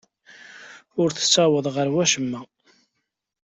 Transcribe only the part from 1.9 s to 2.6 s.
wacemma.